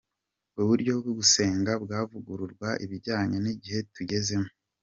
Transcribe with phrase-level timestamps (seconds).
[0.61, 4.49] Uburyo bwo gusenga bwavugururwa bijyanye n’igihe tugezemo.